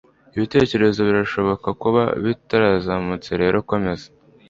[0.35, 4.07] Ibitekerezo birashobora kuba bitarazamutse rero komeza